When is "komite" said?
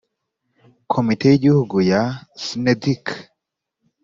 0.91-1.23